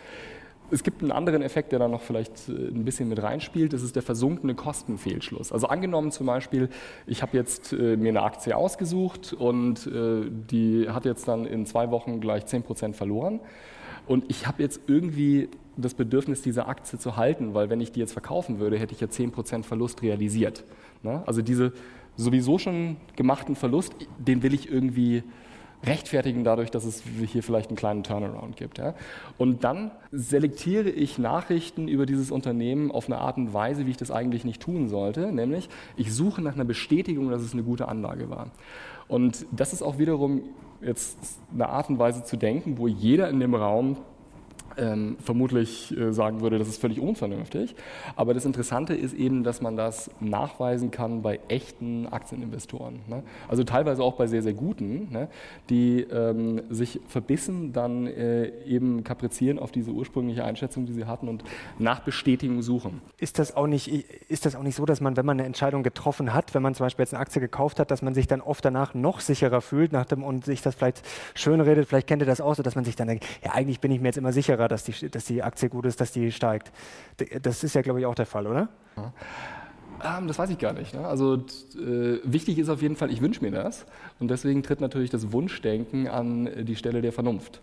[0.70, 3.74] Es gibt einen anderen Effekt, der da noch vielleicht äh, ein bisschen mit reinspielt.
[3.74, 5.53] Das ist der versunkene Kostenfehlschluss.
[5.53, 6.70] Also angenommen zum Beispiel,
[7.07, 11.66] ich habe jetzt äh, mir eine Aktie ausgesucht und äh, die hat jetzt dann in
[11.66, 13.40] zwei Wochen gleich 10 Prozent verloren.
[14.11, 18.01] Und ich habe jetzt irgendwie das Bedürfnis, diese Aktie zu halten, weil wenn ich die
[18.01, 20.64] jetzt verkaufen würde, hätte ich ja 10% Verlust realisiert.
[21.05, 21.23] Ne?
[21.27, 21.73] Also diese
[22.16, 25.23] sowieso schon gemachten Verlust, den will ich irgendwie
[25.85, 28.79] rechtfertigen dadurch, dass es hier vielleicht einen kleinen Turnaround gibt.
[28.79, 28.95] Ja?
[29.38, 33.97] Und dann selektiere ich Nachrichten über dieses Unternehmen auf eine Art und Weise, wie ich
[33.97, 37.88] das eigentlich nicht tun sollte, nämlich ich suche nach einer Bestätigung, dass es eine gute
[37.88, 38.51] Anlage war.
[39.09, 40.43] Und das ist auch wiederum
[40.83, 41.19] jetzt
[41.53, 43.97] eine Art und Weise zu denken, wo jeder in dem Raum
[44.76, 47.74] ähm, vermutlich äh, sagen würde, das ist völlig unvernünftig.
[48.16, 53.00] Aber das Interessante ist eben, dass man das nachweisen kann bei echten Aktieninvestoren.
[53.09, 53.22] Ne?
[53.48, 55.28] Also teilweise auch bei sehr, sehr guten, ne?
[55.68, 61.28] die ähm, sich verbissen dann äh, eben kaprizieren auf diese ursprüngliche Einschätzung, die sie hatten
[61.28, 61.44] und
[61.78, 63.00] nach Bestätigung suchen.
[63.18, 63.88] Ist das auch nicht,
[64.28, 66.74] ist das auch nicht so, dass man, wenn man eine Entscheidung getroffen hat, wenn man
[66.74, 69.61] zum Beispiel jetzt eine Aktie gekauft hat, dass man sich dann oft danach noch sicherer
[69.61, 71.02] fühlt nach dem, und sich das vielleicht
[71.35, 73.80] schön redet, vielleicht kennt ihr das auch so, dass man sich dann denkt, ja eigentlich
[73.80, 76.33] bin ich mir jetzt immer sicherer, dass die, dass die Aktie gut ist, dass die
[76.33, 76.73] steigt.
[77.42, 78.68] Das ist ja, glaube ich, auch der Fall, oder?
[80.05, 80.94] Ähm, das weiß ich gar nicht.
[80.94, 81.07] Ne?
[81.07, 83.87] Also äh, wichtig ist auf jeden Fall, ich wünsche mir das.
[84.18, 87.61] Und deswegen tritt natürlich das Wunschdenken an die Stelle der Vernunft.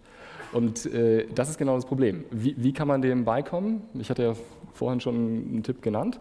[0.53, 2.23] Und äh, das ist genau das Problem.
[2.31, 3.81] Wie, wie, kann man dem beikommen?
[3.95, 4.33] Ich hatte ja
[4.73, 6.19] vorhin schon einen Tipp genannt.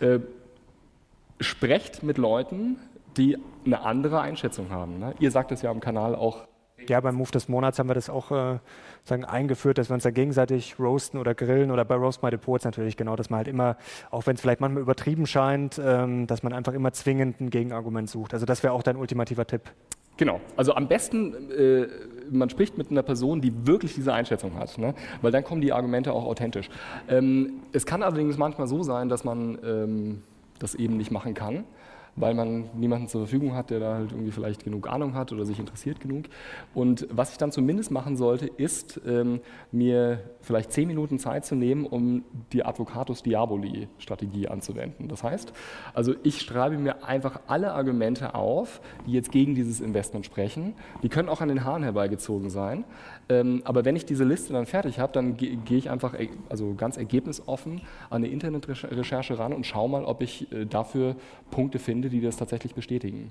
[0.00, 0.20] Äh,
[1.40, 2.76] sprecht mit Leuten,
[3.16, 4.98] die eine andere Einschätzung haben.
[4.98, 5.14] Ne?
[5.20, 6.46] Ihr sagt es ja am Kanal auch
[6.88, 8.58] ja, beim Move des Monats haben wir das auch äh,
[9.04, 12.64] sagen, eingeführt, dass wir uns da gegenseitig roasten oder grillen oder bei Roast My Depots
[12.64, 13.76] natürlich genau, dass man halt immer,
[14.10, 18.08] auch wenn es vielleicht manchmal übertrieben scheint, ähm, dass man einfach immer zwingend ein Gegenargument
[18.08, 18.34] sucht.
[18.34, 19.62] Also das wäre auch dein ultimativer Tipp.
[20.16, 21.86] Genau, also am besten, äh,
[22.30, 24.94] man spricht mit einer Person, die wirklich diese Einschätzung hat, ne?
[25.22, 26.68] weil dann kommen die Argumente auch authentisch.
[27.08, 30.22] Ähm, es kann allerdings manchmal so sein, dass man ähm,
[30.58, 31.64] das eben nicht machen kann
[32.20, 35.44] weil man niemanden zur Verfügung hat, der da halt irgendwie vielleicht genug Ahnung hat oder
[35.44, 36.26] sich interessiert genug.
[36.74, 39.40] Und was ich dann zumindest machen sollte, ist ähm,
[39.72, 45.08] mir vielleicht zehn Minuten Zeit zu nehmen, um die Advocatus Diaboli Strategie anzuwenden.
[45.08, 45.52] Das heißt,
[45.94, 50.74] also ich schreibe mir einfach alle Argumente auf, die jetzt gegen dieses Investment sprechen.
[51.02, 52.84] Die können auch an den Haaren herbeigezogen sein.
[53.28, 56.14] Ähm, aber wenn ich diese Liste dann fertig habe, dann gehe ich einfach
[56.48, 61.16] also ganz ergebnisoffen an eine Internetrecherche ran und schaue mal, ob ich äh, dafür
[61.50, 63.30] Punkte finde, die das tatsächlich bestätigen.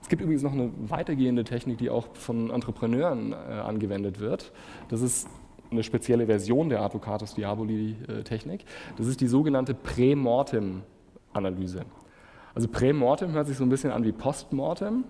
[0.00, 4.52] Es gibt übrigens noch eine weitergehende Technik, die auch von Entrepreneuren äh, angewendet wird.
[4.88, 5.28] Das ist
[5.70, 8.64] eine spezielle Version der Advocatus Diaboli-Technik.
[8.96, 11.84] Das ist die sogenannte Prämortem-Analyse.
[12.54, 15.04] Also Prämortem hört sich so ein bisschen an wie Postmortem,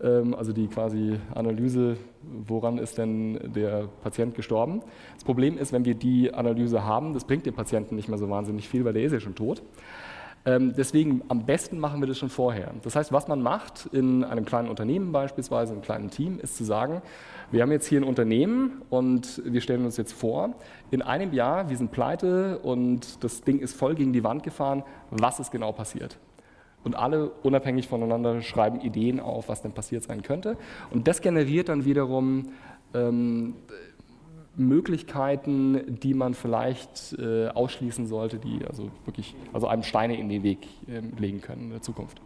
[0.00, 4.82] ähm, also die quasi Analyse, woran ist denn der Patient gestorben.
[5.14, 8.30] Das Problem ist, wenn wir die Analyse haben, das bringt dem Patienten nicht mehr so
[8.30, 9.62] wahnsinnig viel, weil der ist ja schon tot.
[10.46, 12.72] Ähm, deswegen am besten machen wir das schon vorher.
[12.84, 16.64] Das heißt, was man macht in einem kleinen Unternehmen beispielsweise, einem kleinen Team, ist zu
[16.64, 17.02] sagen,
[17.50, 20.54] wir haben jetzt hier ein Unternehmen und wir stellen uns jetzt vor,
[20.92, 24.84] in einem Jahr, wir sind pleite und das Ding ist voll gegen die Wand gefahren,
[25.10, 26.16] was ist genau passiert?
[26.84, 30.56] Und alle unabhängig voneinander schreiben Ideen auf, was denn passiert sein könnte.
[30.92, 32.50] Und das generiert dann wiederum
[32.94, 33.54] ähm,
[34.56, 40.42] Möglichkeiten, die man vielleicht äh, ausschließen sollte, die also wirklich also einem Steine in den
[40.42, 42.20] Weg äh, legen können in der Zukunft.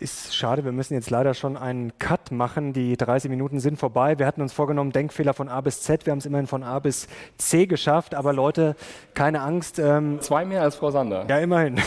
[0.00, 2.72] Ist schade, wir müssen jetzt leider schon einen Cut machen.
[2.72, 4.18] Die 30 Minuten sind vorbei.
[4.18, 6.06] Wir hatten uns vorgenommen, Denkfehler von A bis Z.
[6.06, 8.14] Wir haben es immerhin von A bis C geschafft.
[8.14, 8.76] Aber Leute,
[9.12, 9.78] keine Angst.
[9.78, 11.26] Ähm, Zwei mehr als Frau Sander.
[11.28, 11.78] Ja, immerhin.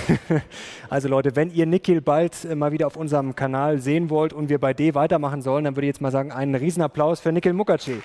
[0.91, 4.47] also Leute, wenn ihr Nikhil bald äh, mal wieder auf unserem Kanal sehen wollt und
[4.47, 7.53] wir bei D weitermachen sollen, dann würde ich jetzt mal sagen, einen Riesenapplaus für Nikhil
[7.53, 8.03] Mukherjee.